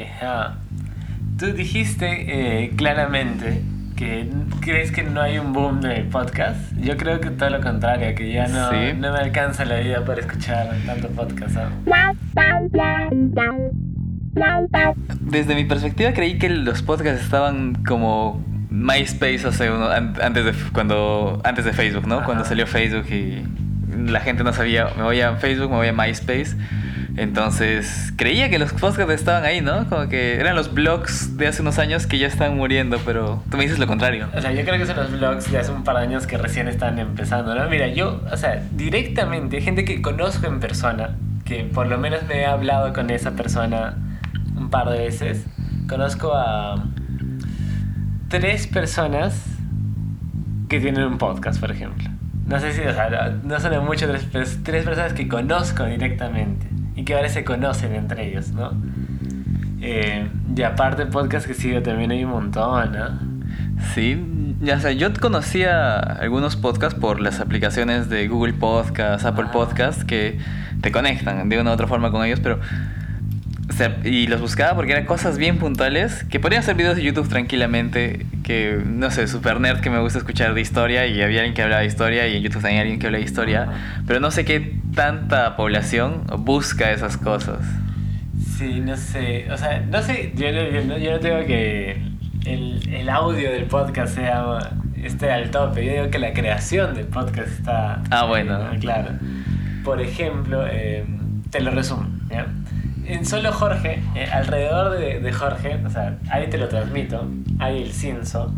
[0.00, 0.54] Ajá.
[1.38, 3.62] Tú dijiste eh, claramente
[3.96, 4.28] que
[4.60, 6.58] crees que no hay un boom de podcast.
[6.76, 8.76] Yo creo que todo lo contrario, que ya no, Sí.
[8.98, 11.56] no me alcanza la vida para escuchar tanto podcast.
[15.20, 20.52] Desde mi perspectiva creí que los podcasts estaban como MySpace hace uno, an- antes de
[20.72, 22.16] cuando antes de Facebook, ¿no?
[22.16, 22.24] Ajá.
[22.26, 23.44] Cuando salió Facebook y
[24.10, 26.56] la gente no sabía, me voy a Facebook, me voy a MySpace.
[27.16, 29.86] Entonces, creía que los podcasts estaban ahí, ¿no?
[29.88, 33.58] Como que eran los blogs de hace unos años que ya están muriendo, pero tú
[33.58, 34.28] me dices lo contrario.
[34.34, 36.38] O sea, yo creo que son los vlogs de hace un par de años que
[36.38, 37.68] recién están empezando, ¿no?
[37.68, 42.40] Mira, yo, o sea, directamente, gente que conozco en persona, que por lo menos me
[42.40, 43.94] he hablado con esa persona
[44.56, 45.44] un par de veces,
[45.88, 46.82] conozco a
[48.28, 49.44] tres personas
[50.70, 52.08] que tienen un podcast, por ejemplo.
[52.46, 57.04] No sé si, o sea, no son mucho, tres, tres personas que conozco directamente y
[57.04, 58.72] que ahora se conocen entre ellos, ¿no?
[59.80, 63.32] Eh, y aparte podcast que sigo también hay un montón, ¿no?
[63.94, 64.22] Sí,
[64.60, 69.52] ya sea, yo conocía algunos podcasts por las aplicaciones de Google Podcasts, Apple Ah.
[69.52, 70.38] Podcasts, que
[70.80, 72.60] te conectan de una u otra forma con ellos, pero...
[74.04, 78.26] Y los buscaba porque eran cosas bien puntuales, que podrían ser videos de YouTube tranquilamente,
[78.44, 81.62] que, no sé, super nerd que me gusta escuchar de historia, y había alguien que
[81.62, 83.68] hablaba de historia, y en YouTube también alguien que habla de historia,
[84.06, 87.58] pero no sé qué tanta población busca esas cosas.
[88.58, 89.50] Sí, no sé.
[89.50, 90.32] O sea, no sé.
[90.36, 92.02] Yo, no- yo no, tengo que
[92.44, 94.58] el, el audio del podcast sea
[95.02, 95.84] esté al tope.
[95.84, 98.02] Yo digo que la creación del podcast está.
[98.10, 98.58] Ah, bueno.
[98.80, 99.10] Claro.
[99.84, 101.04] Por ejemplo, eh,
[101.50, 102.08] te lo resumo.
[102.30, 102.46] ¿ya?
[103.04, 107.28] En solo Jorge, eh, alrededor de, de Jorge, o sea, ahí te lo transmito.
[107.58, 108.52] Hay el Cinso.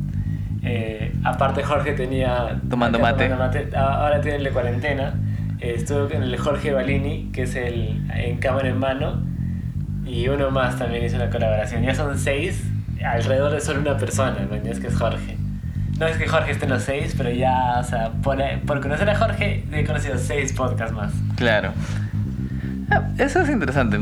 [0.63, 2.61] Eh, aparte, Jorge tenía.
[2.69, 3.29] Tomando mate.
[3.29, 3.77] tomando mate.
[3.77, 5.15] A- Ahora tiene el de cuarentena.
[5.61, 9.23] Eh, estuvo en el Jorge Balini, que es el en cámara en mano.
[10.07, 11.83] Y uno más también hizo una colaboración.
[11.83, 12.63] Ya son seis,
[13.05, 14.81] alrededor de solo una persona, ¿me entiendes?
[14.81, 15.37] Que es Jorge.
[15.99, 18.37] No es que Jorge esté en los seis, pero ya, o sea, por,
[18.67, 21.13] por conocer a Jorge, he conocido seis podcasts más.
[21.37, 21.73] Claro.
[22.91, 23.99] Ah, eso es interesante.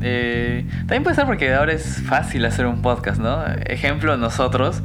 [0.00, 3.44] Eh, también puede ser porque ahora es fácil hacer un podcast, ¿no?
[3.66, 4.82] Ejemplo, nosotros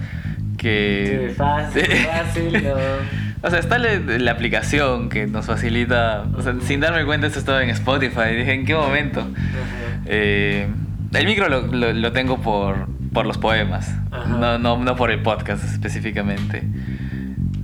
[0.57, 1.27] que...
[1.29, 2.73] Sí, fácil, fácil, no.
[3.45, 6.23] O sea, está la, la aplicación que nos facilita...
[6.35, 8.33] O sea, sin darme cuenta esto estaba en Spotify.
[8.37, 9.27] Dije, ¿en qué momento?
[10.05, 10.67] Eh,
[11.13, 13.93] el micro lo, lo- lo tengo por, por los poemas,
[14.29, 16.63] no, no, no por el podcast específicamente.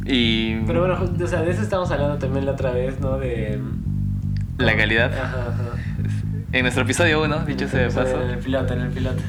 [0.05, 3.17] Y Pero bueno, o sea, de eso estamos hablando también la otra vez, ¿no?
[3.17, 3.59] De...
[4.57, 5.11] la calidad.
[5.13, 5.78] Ajá, ajá.
[6.51, 8.21] En nuestro episodio 1, dicho sea de paso.
[8.23, 9.21] En el piloto, en el piloto.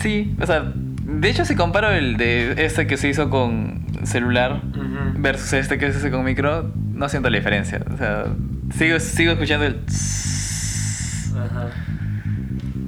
[0.00, 4.62] Sí, o sea, de hecho si comparo el de este que se hizo con celular
[5.18, 7.82] versus este que se hizo con micro, no siento la diferencia.
[7.92, 8.24] O sea,
[8.74, 9.80] sigo, sigo escuchando el...
[11.38, 11.68] Ajá.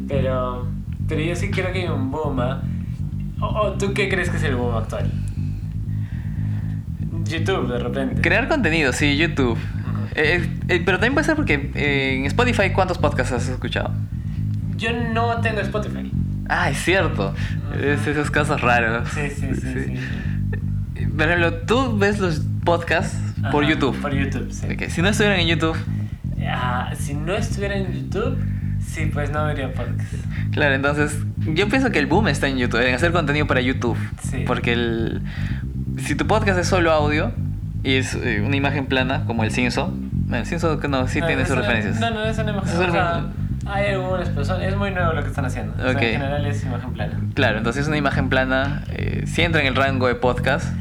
[0.08, 0.66] Pero,
[1.06, 2.40] pero yo sí creo que hay un boom.
[2.40, 2.62] ¿ah?
[3.40, 5.10] ¿O, o tú qué crees que es el boom actual?
[7.24, 8.22] YouTube, de repente.
[8.22, 9.58] Crear contenido, sí, YouTube.
[10.20, 13.92] Eh, eh, pero también puede ser porque eh, en Spotify, ¿cuántos podcasts has escuchado?
[14.76, 16.10] Yo no tengo Spotify.
[16.48, 17.34] Ah, es cierto.
[17.80, 19.08] Es esos casos raros.
[19.10, 19.94] Sí, sí, sí.
[20.96, 21.04] sí.
[21.16, 23.16] Por ejemplo, tú ves los podcasts
[23.52, 23.96] por YouTube.
[24.00, 24.66] Por YouTube, sí.
[24.90, 25.76] Si no estuvieran en YouTube,
[26.46, 28.38] Ah, si no estuviera en YouTube,
[28.80, 30.14] sí, pues no vería podcast.
[30.52, 33.96] claro, entonces yo pienso que el boom está en YouTube, en hacer contenido para YouTube.
[34.22, 34.44] Sí.
[34.46, 35.22] Porque el,
[35.98, 37.32] si tu podcast es solo audio
[37.82, 39.92] y es eh, una imagen plana, como el Cinso,
[40.28, 42.00] bueno, que no, sí No, tiene eso sus no- referencias.
[42.00, 42.68] No, no, eso no imagen.
[42.82, 43.26] Es una-
[43.66, 44.62] hay algunas personas.
[44.62, 45.74] Es muy nuevo lo que están haciendo.
[45.74, 47.20] O sea, en general es imagen plana.
[47.34, 50.72] Claro, entonces una imagen plana eh, sí entra en el rango de podcast,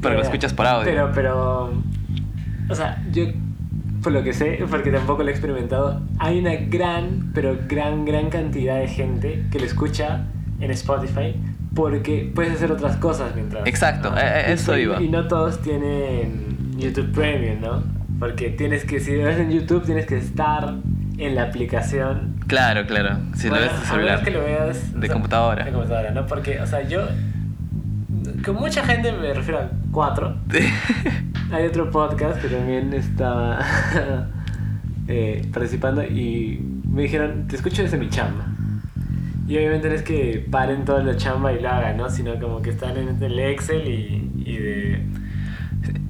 [0.00, 0.84] pero lo escuchas por audio.
[0.84, 1.72] Pero, pero.
[2.68, 3.24] O sea, yo.
[4.02, 8.30] Por lo que sé, porque tampoco lo he experimentado, hay una gran, pero gran, gran
[8.30, 10.22] cantidad de gente que lo escucha
[10.58, 11.36] en Spotify
[11.74, 13.66] porque puedes hacer otras cosas mientras.
[13.66, 14.20] Exacto, Ajá.
[14.40, 15.02] eh, eh, eso y, iba.
[15.02, 17.99] Y no todos tienen YouTube Premium, ¿no?
[18.20, 20.74] Porque tienes que, si lo ves en YouTube, tienes que estar
[21.18, 23.16] en la aplicación Claro, claro.
[23.36, 24.24] Si bueno, lo ves a celular.
[24.24, 25.64] que lo veas De computadora.
[25.64, 26.26] De computadora, ¿no?
[26.26, 27.06] Porque, o sea, yo.
[28.44, 30.36] Con mucha gente me refiero a cuatro.
[31.52, 33.60] Hay otro podcast que también estaba
[35.08, 38.46] eh, participando y me dijeron: Te escucho desde mi chamba.
[39.46, 42.10] Y obviamente no es que paren toda la chamba y lo hagan, ¿no?
[42.10, 45.06] Sino como que están en el Excel y, y de.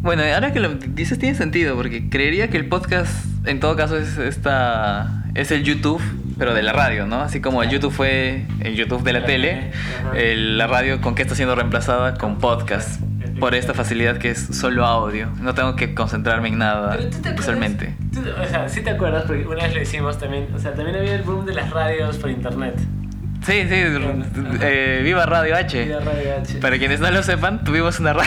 [0.01, 3.13] Bueno, ahora que lo dices tiene sentido, porque creería que el podcast
[3.47, 6.01] en todo caso es esta es el YouTube,
[6.39, 7.21] pero de la radio, ¿no?
[7.21, 9.71] Así como el YouTube fue el YouTube de la tele,
[10.17, 13.01] el- la radio con qué está siendo reemplazada con podcast,
[13.39, 15.29] por esta facilidad que es solo audio.
[15.41, 17.95] No tengo que concentrarme en nada Pero tú te acuerdas- visualmente.
[18.13, 20.49] tú- o sea, sí te acuerdas, porque una vez lo hicimos también.
[20.55, 22.75] O sea, también había el boom de las radios por internet.
[23.47, 23.75] Sí, sí,
[24.61, 25.85] eh, viva Radio H.
[25.85, 26.59] Viva Radio H.
[26.59, 28.25] Para quienes no lo sepan, tuvimos una, ra-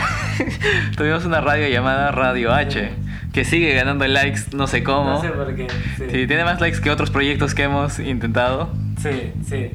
[0.98, 2.90] tuvimos una radio llamada Radio H,
[3.32, 5.12] que sigue ganando likes, no sé cómo.
[5.12, 5.68] No sé por qué.
[5.98, 8.72] Sí, Sí, tiene más likes que otros proyectos que hemos intentado.
[9.02, 9.32] sí.
[9.48, 9.70] sí.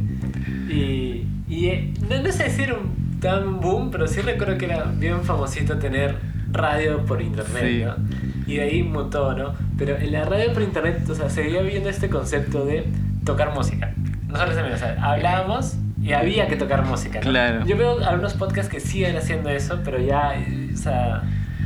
[0.68, 4.66] Y, y eh, no, no sé si era un tan boom, pero sí recuerdo que
[4.66, 6.16] era bien famosito tener
[6.52, 7.84] radio por internet, Sí.
[7.84, 7.96] ¿no?
[8.46, 9.54] Y de ahí mutó, ¿no?
[9.78, 12.84] Pero en la radio por internet, o sea, seguía viendo este concepto de
[13.24, 13.92] tocar música.
[14.28, 17.30] Nosotros también, o sea, hablábamos y había que tocar música, ¿no?
[17.30, 17.66] Claro.
[17.66, 20.34] Yo veo algunos podcasts que siguen haciendo eso, pero ya,
[20.72, 21.22] o sea,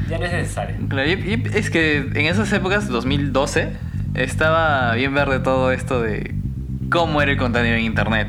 [0.08, 0.76] ya no es necesario.
[0.88, 3.70] Claro, y- y es que en esas épocas, 2012,
[4.14, 6.34] estaba bien verde todo esto de
[6.90, 8.28] cómo era el contenido en internet.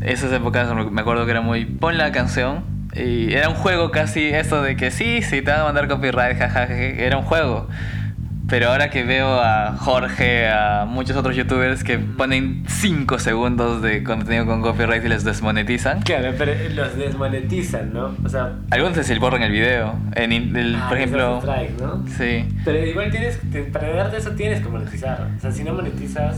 [0.00, 4.22] Esas épocas me acuerdo que era muy pon la canción y era un juego casi
[4.28, 7.68] esto de que sí, sí, te van a mandar copyright, jajaja, era un juego.
[8.46, 14.04] Pero ahora que veo a Jorge, a muchos otros youtubers que ponen 5 segundos de
[14.04, 16.02] contenido con copyright y les desmonetizan.
[16.02, 18.14] Claro, pero los desmonetizan, ¿no?
[18.22, 19.94] O sea, Algunos se borran el video.
[20.14, 21.42] En, el- ah, por ejemplo,
[21.80, 22.04] ¿no?
[22.06, 22.46] sí.
[22.66, 23.40] Pero igual tienes,
[23.72, 25.26] para darte eso tienes que monetizar.
[25.38, 26.36] O sea, si no monetizas,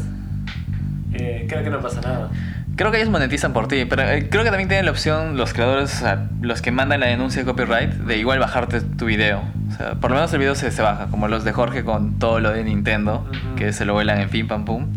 [1.13, 2.31] eh, creo que no pasa nada.
[2.77, 5.55] Creo que ellos monetizan por ti, pero eh, creo que también tienen la opción los
[5.55, 9.43] creadores, o sea, los que mandan la denuncia de copyright, de igual bajarte tu video.
[9.71, 12.19] O sea, por lo menos el video se, se baja, como los de Jorge con
[12.19, 13.27] todo lo de Nintendo,
[13.57, 14.89] que se lo vuelan en fin, pam, pum.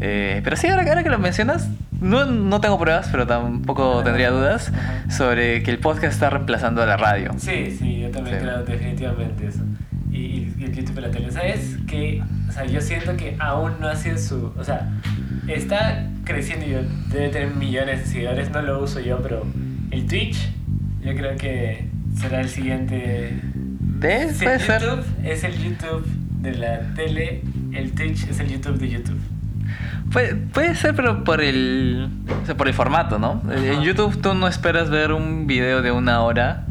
[0.00, 1.68] Eh, pero sí, ahora, ahora que lo mencionas,
[2.00, 4.70] no, no tengo pruebas, pero tampoco tendría dudas
[5.08, 7.30] sobre que el podcast está reemplazando a la radio.
[7.38, 8.42] Sí, sí, yo también Sí.
[8.44, 9.62] creo definitivamente eso.
[10.12, 11.32] Y, y, y el YouTube y la tele.
[11.32, 11.76] ¿Sabes?
[11.86, 14.52] Que, o sea, yo siento que aún no ha sido su...
[14.58, 14.90] O sea,
[15.54, 18.50] está creciendo y yo- debe tener millones de seguidores.
[18.50, 19.46] No lo uso yo, pero
[19.90, 20.36] el Twitch,
[21.02, 21.88] yo creo que
[22.18, 23.40] será el siguiente...
[23.40, 23.98] Si
[24.44, 24.82] Puede el ser.
[24.82, 26.06] YouTube es el YouTube
[26.42, 27.40] de la tele,
[27.72, 29.20] el Twitch es el YouTube de YouTube.
[30.12, 32.08] Puede, puede ser, pero por el,
[32.42, 33.42] o sea, por el formato, ¿no?
[33.50, 33.80] En.
[33.82, 36.65] YouTube tú no esperas ver un video de una hora.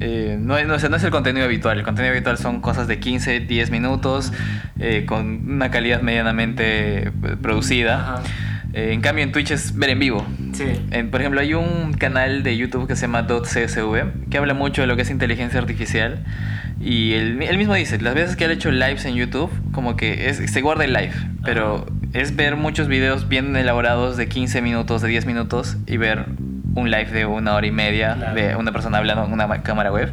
[0.00, 1.78] Eh, no, es- no, o sea, no es el contenido habitual.
[1.78, 4.32] El contenido habitual son cosas de 15, 10 minutos,
[4.78, 7.12] eh, con una calidad medianamente eh,
[7.42, 8.22] producida.
[8.72, 10.24] Eh, en cambio, en Twitch es ver en vivo.
[10.52, 10.64] Sí.
[11.10, 14.86] Por ejemplo, hay un canal de YouTube que se llama .csv que habla mucho de
[14.86, 16.24] lo que es inteligencia artificial.
[16.80, 19.96] Y él, él mismo dice, las veces que él ha hecho lives en YouTube, como
[19.96, 21.12] que es, se guarda el live,
[21.44, 26.24] pero es ver muchos videos bien elaborados de 15 minutos, de 10 minutos y ver
[26.74, 28.34] un live de una hora y media Claro.
[28.34, 30.12] de una persona hablando en una ma- cámara web.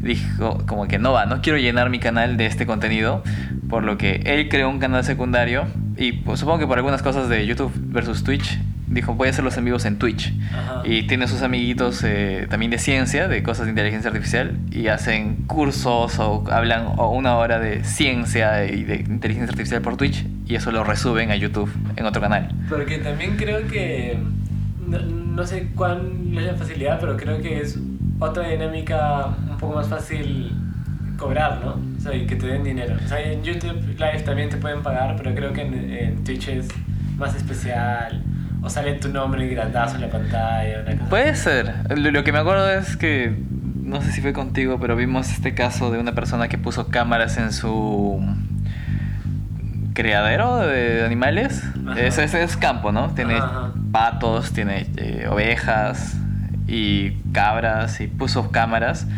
[0.00, 3.22] Dijo como que no va, no quiero llenar mi canal de este contenido,
[3.68, 5.66] por lo que él creó un canal secundario
[5.96, 8.58] y pues, supongo que por algunas cosas de YouTube versus Twitch,
[8.88, 10.32] dijo voy a hacer los en vivos en Twitch.
[10.52, 10.82] Ajá.
[10.84, 15.36] Y tiene sus amiguitos eh, también de ciencia, de cosas de inteligencia artificial, y hacen
[15.46, 20.54] cursos o hablan o una hora de ciencia y de inteligencia artificial por Twitch, y
[20.54, 22.52] eso lo resuben a YouTube en otro canal.
[22.68, 24.18] Porque también creo que.
[25.36, 27.78] No, sé cuál es la facilidad, pero creo que es
[28.18, 30.50] otra dinámica un poco más fácil
[31.18, 31.78] cobrar, ¿no?
[31.96, 32.96] O sea, y que te den dinero.
[33.04, 36.48] O sea, en YouTube Live también te pueden pagar, pero creo que en, en Twitch
[36.48, 36.68] es
[37.18, 38.22] más especial.
[38.62, 40.80] O sale tu nombre grandazo en la pantalla.
[40.80, 41.74] Una cosa Puede ser.
[41.96, 43.36] Lo, lo que me acuerdo es que,
[43.82, 47.36] no sé si fue contigo, pero vimos este caso de una persona que puso cámaras
[47.36, 48.24] en su
[49.96, 51.64] criadero de animales.
[51.96, 53.08] Es, es campo, ¿no?
[53.14, 53.72] Tiene Ajá.
[53.90, 56.14] patos, tiene eh, ovejas
[56.68, 59.08] y cabras y puso cámaras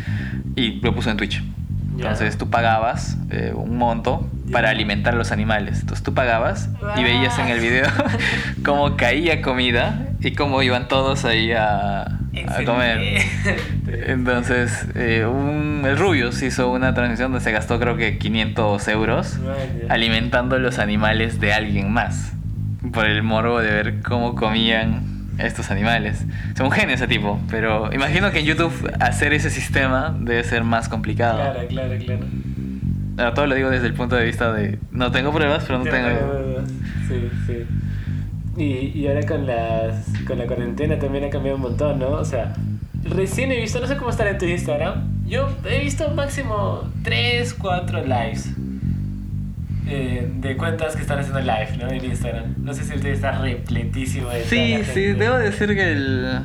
[0.55, 1.43] y lo puso en Twitch.
[1.97, 5.81] Entonces tú pagabas eh, un monto para alimentar a los animales.
[5.81, 7.87] Entonces tú pagabas y veías en el video
[8.65, 13.23] cómo caía comida y cómo iban todos ahí a, a comer.
[14.07, 19.39] Entonces, eh, un, el Rubius hizo una transmisión donde se gastó creo que 500 euros
[19.89, 22.33] alimentando los animales de alguien más.
[22.93, 25.03] Por el morbo de ver cómo comían
[25.39, 26.25] estos animales.
[26.55, 30.65] Es un genio ese tipo, pero imagino que en YouTube hacer ese sistema debe ser
[30.65, 31.39] más complicado.
[31.39, 32.27] Claro, claro, claro.
[33.19, 35.85] Ahora, todo lo digo desde el punto de vista de no tengo pruebas, pero no
[35.85, 36.09] tengo...
[37.09, 37.67] Sí, sí.
[38.59, 42.11] Y, y ahora con, las, con la cuarentena también ha cambiado un montón, ¿no?
[42.11, 42.55] O sea,
[43.05, 47.55] recién he visto, no sé cómo estará en tu Instagram, yo he visto máximo 3,
[47.55, 48.51] 4 lives
[49.87, 51.89] eh, de cuentas que están haciendo live, ¿no?
[51.89, 52.55] En Instagram.
[52.63, 55.15] No sé si usted está repletísimo de Sí, sí, gente.
[55.15, 56.41] debo decir que el...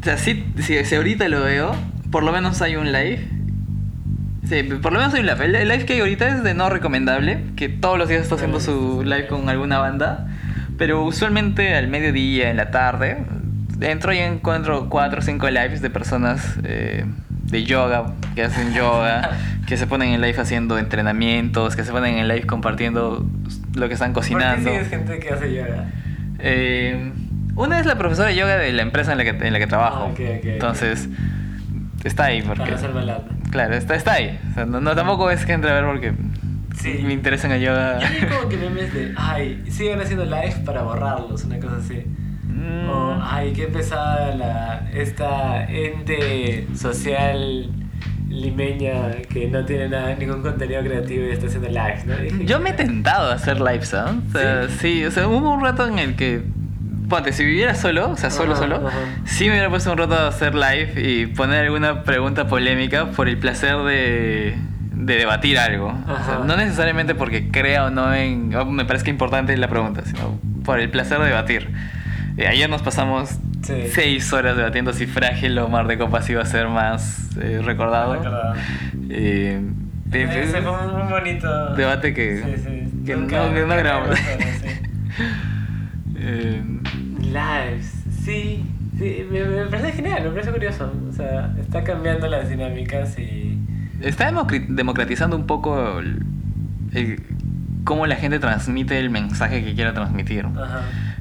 [0.00, 1.74] O sea, sí, si, si ahorita lo veo,
[2.10, 3.28] por lo menos hay un live.
[4.48, 5.44] Sí, por lo menos hay un live.
[5.44, 8.36] El el live que hay ahorita es de no recomendable, que todos los días está
[8.36, 10.28] haciendo su live con alguna banda.
[10.76, 13.24] Pero usualmente al mediodía, en la tarde,
[13.80, 17.04] entro y encuentro cuatro o cinco lives de personas eh,
[17.44, 19.30] de yoga, que hacen yoga,
[19.66, 23.24] que se ponen en live haciendo entrenamientos, que se ponen en live compartiendo
[23.74, 24.70] lo que están ¿Por qué cocinando.
[24.88, 25.84] gente que hace yoga?
[26.40, 27.12] Eh,
[27.54, 29.66] Una es la profesora de yoga de la empresa en la que, en la que
[29.66, 30.06] trabajo.
[30.08, 30.44] Ah, ok, ok, ok.
[30.46, 31.08] Entonces,
[32.02, 32.72] está ahí porque...
[32.72, 33.20] Para.
[33.50, 34.40] Claro, está, está ahí.
[34.50, 36.12] O sea, no, no, tampoco es que entre a ver porque
[36.74, 37.00] Sí.
[37.04, 37.98] me interesa en el yoga.
[38.00, 42.02] Yo vi como que memes de, ay, siguen haciendo live para borrarlos, una cosa así.
[42.46, 47.70] Mm, O, ay, qué pesada la, esta ente social
[48.28, 52.18] limeña que no tiene nada, ningún contenido creativo y está haciendo live, ¿no?
[52.18, 54.14] Y dije, Yo me he tentado a hacer lives, ¿ah?
[54.28, 55.04] O sea, ¿Sí?
[55.04, 56.42] o sea, hubo un rato en el que.
[57.08, 58.96] Ponte, si viviera solo, o sea, solo, Ajá, solo, ajá.
[59.26, 63.28] sí me hubiera puesto un rato a hacer live y poner alguna pregunta polémica por
[63.28, 64.54] el placer de,
[64.94, 65.88] de debatir algo.
[65.88, 68.54] O sea, no necesariamente porque crea o no en.
[68.54, 71.70] o me parezca importante la pregunta, sino por el placer de debatir.
[72.36, 73.74] Eh, ayer nos pasamos Sí.
[73.92, 78.14] seis horas debatiendo si Frágil o Mar de Copas iba a ser más eh, recordado.
[78.14, 78.54] Recordado.
[79.08, 79.60] Eh,
[80.12, 83.02] Ese fue un bonito debate que- Sí, sí.
[83.06, 83.36] que no- que
[83.66, 84.18] no grabamos.
[86.16, 86.62] eh,
[87.20, 87.92] Lives,
[88.24, 88.64] sí,
[88.98, 90.92] sí, me, me parece genial, me parece curioso.
[91.08, 93.43] O sea, está cambiando las dinámicas y.
[94.04, 94.30] está
[94.68, 96.24] democratizando un poco el,
[96.92, 97.22] el-
[97.84, 100.46] cómo la gente transmite el mensaje que quiera transmitir.
[100.46, 100.80] Ajá.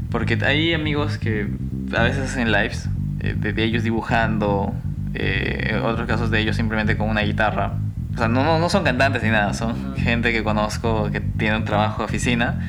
[0.10, 1.50] Porque hay amigos que
[1.98, 2.88] a veces hacen lives
[3.20, 4.74] eh, de, de ellos dibujando,
[5.13, 7.74] eh, otros casos de ellos simplemente con una guitarra.
[8.13, 11.58] O sea, no, no, no son cantantes ni nada, son gente que conozco que tiene
[11.58, 12.60] un trabajo de oficina,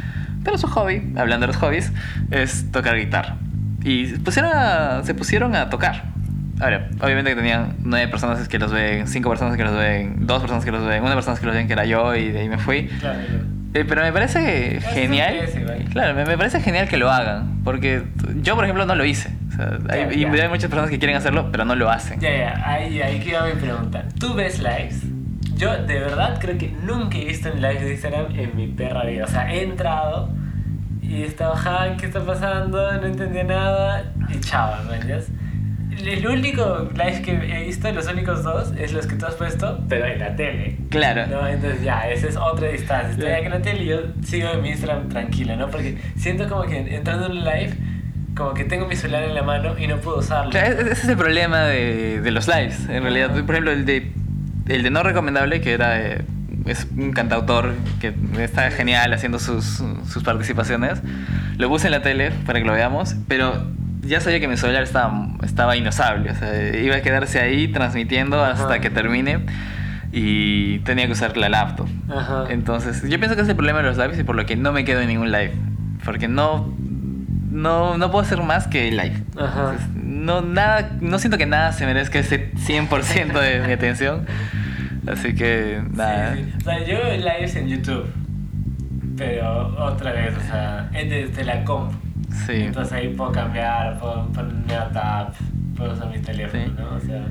[0.43, 1.93] pero su hobby, hablando de los hobbies,
[2.31, 3.37] es tocar guitarra.
[3.85, 6.14] Y pusieron a- se pusieron a tocar.
[6.61, 10.41] Ahora, obviamente que tenían nueve personas que los ven, cinco personas que los ven, dos
[10.41, 12.49] personas que los ven, una persona que los ven que era yo y de ahí
[12.49, 12.87] me fui.
[13.01, 13.45] Claro, claro.
[13.75, 15.35] Eh, pero me parece Eso genial.
[15.35, 15.85] es igual.
[15.91, 17.63] Claro, me, me parece genial que lo hagan.
[17.65, 18.05] Porque
[18.41, 19.31] yo, por ejemplo, no lo hice.
[19.53, 22.21] O sea, hay, Ya, y hay muchas personas que quieren hacerlo, pero no lo hacen.
[22.21, 24.05] Ya, ya, ahí, ahí que va mi pregunta.
[24.21, 25.03] ¿Tú ves lives?
[25.57, 29.05] Yo de verdad creo que nunca he visto un live de Instagram en mi perra
[29.05, 29.25] vida.
[29.25, 30.31] O sea, he entrado
[31.03, 32.93] y estaba, "Ja, ¿qué está pasando?
[33.01, 35.29] No entendía nada y chao, ¿me entiendes?
[35.99, 39.81] El único live que he visto, los únicos dos, es los que tú has puesto,
[39.89, 40.77] pero en la tele.
[40.91, 41.27] Claro.
[41.27, 41.47] ¿no?
[41.47, 43.11] Entonces ya, esa es otra distancia.
[43.11, 45.71] Estoy aquí en la tele y yo sigo en mi Instagram tranquilo, ¿no?
[45.71, 47.75] Porque siento como que entrando en un live,
[48.37, 50.51] como que tengo mi celular en la mano y no puedo usarlo.
[50.51, 52.89] Claro, ese ese es el problema de, de los lives.
[52.89, 54.13] En realidad, por ejemplo, el de,
[54.69, 56.25] el de no recomendable, que era eh,
[56.67, 61.01] es un cantautor que está genial haciendo sus, sus participaciones,
[61.57, 63.67] lo puse en la tele para que lo veamos, pero
[64.07, 66.31] ya sabía que mi celular estaba, estaba inusable.
[66.31, 69.41] O sea, iba a quedarse ahí transmitiendo hasta que termine
[70.13, 71.89] y tenía que usar la laptop.
[72.09, 72.47] Ajá.
[72.51, 74.73] Entonces, yo pienso que es el problema de los lives y por lo que no
[74.73, 75.53] me quedo en ningún live.
[76.05, 76.73] Porque no,
[77.51, 79.23] no, no puedo hacer más que live.
[79.37, 79.73] Ajá.
[79.73, 84.27] Entonces, no, nada, no siento que nada se merezca ese 100% de mi atención.
[85.07, 86.35] Así que, nada.
[86.35, 86.53] Sí, sí.
[86.59, 88.07] O sea, yo lives en YouTube,
[89.17, 91.93] pero otra vez, o sea, es desde la comp.
[92.47, 92.53] Sí.
[92.55, 95.33] Entonces ahí puedo cambiar, puedo poner una tab,
[95.77, 96.73] puedo usar mi teléfono, Sí.
[96.77, 96.97] ¿no?
[96.97, 97.25] O sea,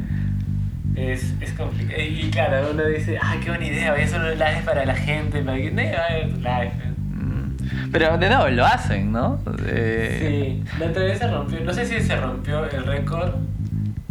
[0.96, 2.02] es, es complicado.
[2.02, 4.96] Y claro, uno dice, ah, qué buena idea, voy a hacer un live para la
[4.96, 6.72] gente, para que nadie va a ver tu live.
[7.16, 7.90] Mm.
[7.92, 9.40] Pero de nuevo, lo hacen, ¿no?
[9.66, 13.36] Eh, Sí, la otra vez se rompió, no sé si se rompió el récord,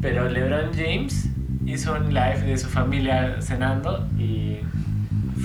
[0.00, 1.28] pero LeBron James
[1.66, 4.58] hizo un live de su familia cenando y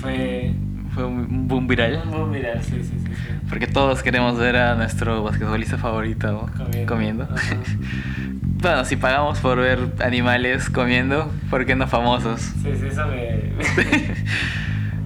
[0.00, 0.52] fue
[0.98, 2.02] Fue un boom viral.
[2.06, 3.14] un boom viral, sí, sí, sí.
[3.14, 3.32] sí.
[3.48, 6.92] Porque todos queremos ver a nuestro basquetbolista favorito Comiendo.
[6.92, 7.22] comiendo.
[7.24, 7.54] Ajá.
[8.42, 12.40] bueno, si pagamos por ver animales comiendo, ¿por qué no famosos?
[12.40, 13.52] Sí, sí, eso me...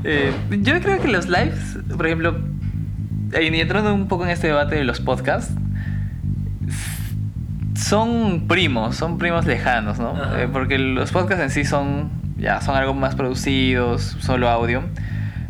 [0.05, 0.33] Eh,
[0.63, 2.37] yo creo que los lives, por ejemplo,
[3.35, 5.55] eh, y entrando un poco en este debate de los podcasts,
[7.77, 10.15] son primos, son primos lejanos, ¿no?
[10.39, 14.83] Eh, porque los podcasts en sí son ya son algo más producidos, solo audio.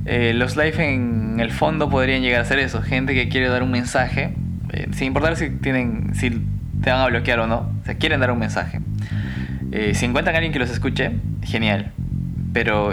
[0.05, 3.63] Eh, los live en el fondo podrían llegar a ser eso, gente que quiere dar
[3.63, 4.35] un mensaje,
[4.73, 6.31] eh, sin importar si tienen, si
[6.83, 8.81] te van a bloquear o no, o sea, quieren dar un mensaje.
[9.71, 11.93] Eh, si encuentran a alguien que los escuche, genial.
[12.53, 12.93] Pero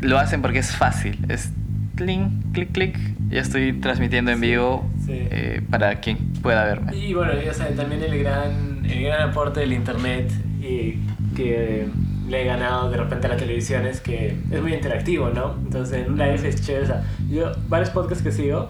[0.00, 1.18] lo hacen porque es fácil.
[1.28, 1.50] Es
[1.94, 2.20] clic,
[2.52, 2.98] clic, clic.
[3.30, 5.28] Ya estoy transmitiendo en vivo sí.
[5.70, 6.94] para quien pueda verme.
[6.94, 10.96] Y bueno, y, o sea, también el gran, el gran aporte del internet y
[11.34, 11.86] que
[12.30, 15.56] le he ganado de repente a la televisión es que es muy interactivo, ¿no?
[15.64, 16.84] Entonces en un live es chévere.
[16.84, 18.68] O sea, yo, varios podcasts que sigo,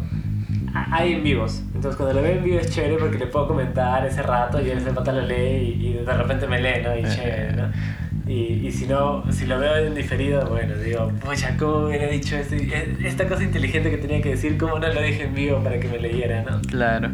[0.74, 1.62] hay en vivos.
[1.74, 4.70] Entonces cuando lo veo en vivo es chévere porque le puedo comentar ese rato y
[4.70, 6.96] él ese pata lo lee y, y de repente me lee, ¿no?
[6.96, 7.68] Y chévere, ¿no?
[8.26, 12.36] Y, y si no, si lo veo en diferido, bueno, digo, pucha, ¿cómo hubiera dicho
[12.36, 12.54] esto?
[12.54, 15.80] Eh, Esta cosa inteligente que tenía que decir, ¿cómo no lo dije en vivo para
[15.80, 16.60] que me leyera, ¿no?
[16.62, 17.10] Claro.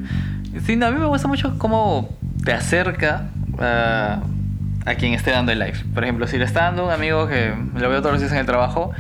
[0.65, 4.21] Sí, no, a mí me gusta mucho cómo te acerca a,
[4.87, 5.77] a quien esté dando el live.
[5.95, 8.39] Por ejemplo, si le está dando un amigo que lo veo todos los días en
[8.39, 8.93] el trabajo,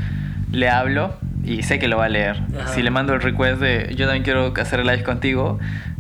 [0.53, 1.15] le hablo
[1.45, 2.43] y sé que lo va a leer.
[2.61, 2.69] Ajá.
[2.75, 5.59] Si le mando el request de yo también quiero hacer el live contigo,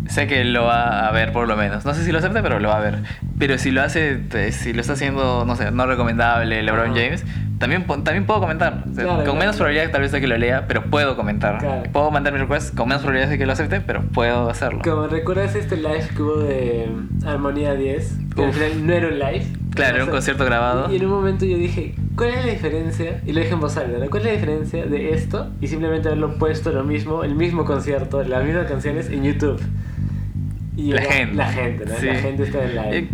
[0.08, 1.84] sé que lo va a ver por lo menos.
[1.84, 2.98] No sé si lo acepta, pero lo va a ver.
[3.38, 4.20] Pero si lo hace,
[4.52, 7.00] si lo está haciendo, no sé, no recomendable LeBron Ajá.
[7.00, 7.24] James,
[7.58, 8.82] también, también puedo comentar.
[8.90, 9.38] O sea, Claro, con claro.
[9.38, 11.58] menos probabilidad tal vez de que lo lea, pero puedo comentar.
[11.58, 11.82] Claro.
[11.92, 14.80] Puedo mandar mi request con menos probabilidad de que lo acepte, pero puedo hacerlo.
[14.82, 16.88] Como recuerdas este live que hubo de
[17.24, 19.46] Armonía 10, que al final no era un live.
[19.74, 20.92] Claro, era un concierto grabado.
[20.92, 23.20] Y en un momento yo dije, ¿cuál es la diferencia?
[23.26, 24.08] Y lo dije en voz alta, ¿no?
[24.08, 28.22] ¿Cuál es la diferencia de esto y simplemente haberlo puesto lo mismo, el mismo concierto,
[28.22, 29.60] las mismas canciones en YouTube?
[30.76, 31.34] Y La gente.
[31.34, 31.94] La gente, ¿no?
[31.96, 32.06] Sí.
[32.06, 33.08] La gente está en live.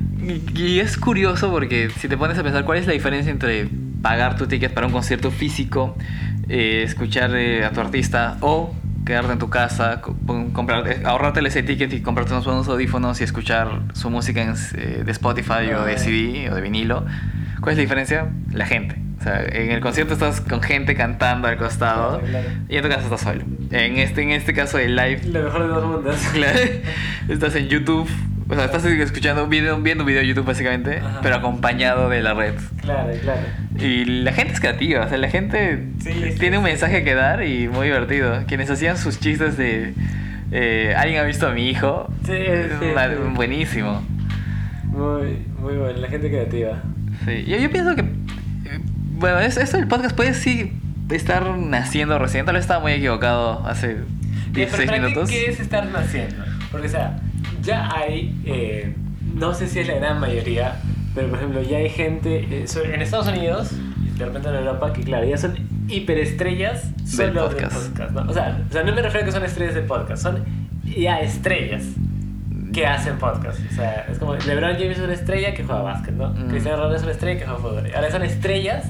[0.55, 3.69] Y, y es curioso porque si te pones a pensar cuál es la diferencia entre
[4.03, 5.97] pagar tu ticket para un concierto físico,
[6.49, 8.75] eh, escuchar eh, a tu artista o
[9.05, 10.01] quedarte en tu casa,
[10.53, 14.55] comprar, eh, ahorrarte ese ticket y comprarte unos buenos audífonos y escuchar su música en,
[14.77, 15.99] eh, de Spotify o de.
[15.99, 17.05] CD o de vinilo.
[17.61, 18.27] ¿Cuál es la diferencia?
[18.53, 18.97] La gente.
[19.21, 22.49] O sea, en el concierto estás con gente cantando al costado Claro, claro.
[22.69, 23.45] y en tu casa estás solo.
[23.71, 26.17] En este, en este caso el live Lo mejor de dos mundos.
[26.33, 26.59] Claro.
[27.29, 28.09] Estás en YouTube.
[28.49, 31.21] O sea, estás escuchando un video, viendo un video de YouTube básicamente, Ajá.
[31.23, 32.55] pero acompañado de la red.
[32.81, 33.41] Claro, claro.
[33.79, 36.71] Y la gente es creativa, o sea, la gente Sí, sí, tiene un sí.
[36.71, 38.45] mensaje que dar y muy divertido.
[38.47, 39.95] Quienes hacían sus chistes de
[40.53, 42.33] eh, alguien ha visto a mi hijo, sí.
[43.35, 44.03] buenísimo.
[44.85, 46.83] Muy, muy bueno, la gente creativa.
[47.25, 47.45] Sí.
[47.47, 48.81] Yo, yo pienso que, eh,
[49.19, 50.73] bueno, es- esto del podcast puede sí
[51.11, 53.97] estar naciendo recién, tal vez estaba muy equivocado hace Eh,
[54.53, 55.31] pero 16 para ti, minutos.
[55.31, 56.45] ¿Qué es estar naciendo?
[56.71, 57.19] Porque, o sea,
[57.63, 58.93] ya hay, eh,
[59.35, 60.77] no sé si es la gran mayoría,
[61.15, 63.73] pero por ejemplo, ya hay gente eh, en Estados Unidos,
[64.05, 65.55] y de repente en Europa, que claro, ya son
[65.89, 67.75] hiperestrellas Del solo podcast.
[67.75, 68.11] de podcast.
[68.13, 68.31] ¿no?
[68.31, 70.45] O, sea, o sea, no me refiero a que son estrellas de podcast, son
[70.85, 71.85] ya estrellas
[72.73, 73.59] que hacen podcast.
[73.71, 76.31] O sea, es como LeBron James es una estrella que juega básquet, ¿no?
[76.31, 76.49] Mm.
[76.49, 77.91] Cristiano Ronaldo es una estrella que juega fútbol.
[77.95, 78.85] Ahora son estrellas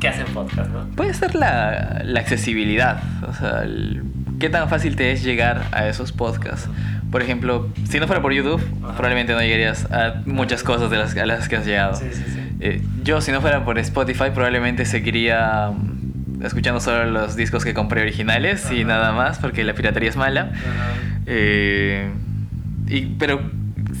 [0.00, 0.86] que hacen podcast, ¿no?
[0.96, 4.02] Puede ser la, la accesibilidad, o sea, el-
[4.38, 6.68] qué tan fácil te es llegar a esos podcasts.
[7.10, 8.92] Por ejemplo, si no fuera por YouTube, Ajá.
[8.96, 11.94] probablemente no llegarías a muchas cosas de las, a las que has llegado.
[11.94, 12.40] Sí, sí, sí.
[12.60, 17.72] Eh, yo, si no fuera por Spotify, probablemente seguiría mm, escuchando solo los discos que
[17.72, 18.88] compré originales y Ajá.
[18.88, 20.52] nada más, porque la piratería es mala.
[21.26, 22.10] Eh,
[22.88, 23.40] y, pero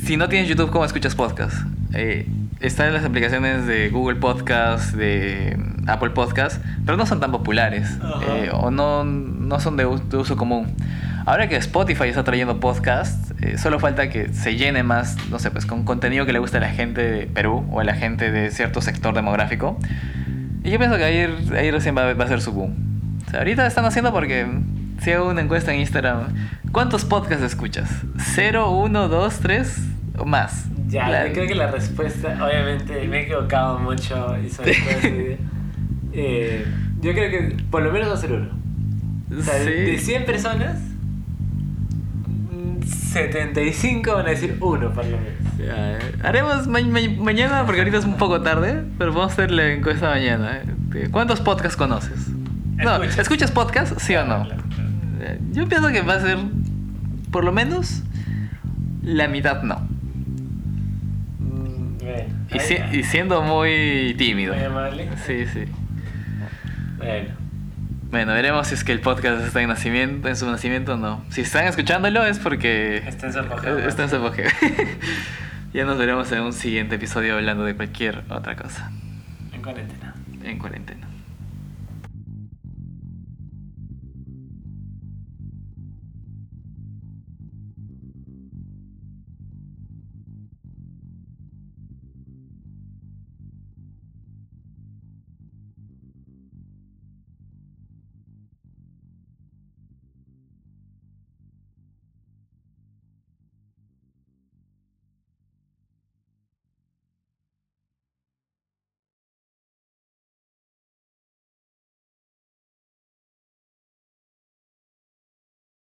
[0.04, 1.56] si no tienes YouTube, ¿cómo escuchas podcast?
[1.94, 2.26] Eh,
[2.60, 7.96] están las aplicaciones de Google Podcast, de mm, Apple Podcast, pero no son tan populares
[8.28, 10.74] eh, o no, no son de uso común.
[11.28, 15.50] Ahora que Spotify está trayendo podcast, eh, solo falta que se llene más, no sé,
[15.50, 18.30] pues con contenido que le guste a la gente de Perú o a la gente
[18.32, 19.78] de cierto sector demográfico.
[20.64, 22.74] Y yo pienso que ahí, ahí recién va, va a ser su boom.
[23.26, 24.46] O sea, ahorita están haciendo porque
[25.02, 26.28] si hago una encuesta en Instagram,
[26.72, 27.90] ¿cuántos podcasts escuchas?
[28.34, 29.76] ¿Cero, uno, dos, tres
[30.16, 30.64] o más?
[30.88, 35.48] Ya, La- yo creo que la respuesta, obviamente, me he equivocado mucho y sobre todo.
[36.10, 36.64] Eh,
[37.02, 38.48] yo creo que por lo menos va a ser uno.
[39.38, 39.90] O sea, de- Sí.
[39.92, 40.78] de 100 personas,
[42.88, 45.58] 75 van a decir uno por lo menos.
[45.58, 45.98] Ya, eh.
[46.22, 49.72] Haremos ma- ma- mañana, porque ahorita es un poco tarde, pero vamos a hacer la
[49.72, 50.62] encuesta mañana.
[50.94, 51.08] eh.
[51.10, 52.28] ¿Cuántos podcasts conoces?
[52.76, 53.18] No, Escuchas.
[53.18, 53.98] ¿escuchas podcast?
[53.98, 54.44] ¿Sí o no?
[54.44, 54.90] Claro, claro.
[55.20, 56.38] Eh, Yo pienso que va a ser,
[57.30, 58.02] por lo menos,
[59.02, 59.80] la mitad no.
[61.40, 62.94] Mm, bueno, Y, ahí si- está.
[62.96, 64.54] y siendo muy tímido.
[64.54, 65.08] Muy amable.
[65.26, 65.64] Sí, sí.
[66.98, 67.28] Bueno,
[68.10, 71.24] Bueno, veremos si es que el podcast está en nacimiento, en su nacimiento o no.
[71.28, 73.78] Si están escuchándolo es porque Está en su apogeo.
[73.78, 74.48] está en su apogeo.
[75.74, 78.90] ya nos veremos en un siguiente episodio hablando de cualquier otra cosa
[79.52, 80.14] en cuarentena.
[80.42, 81.07] en cuarentena.